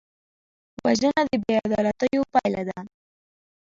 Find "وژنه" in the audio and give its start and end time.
0.85-1.21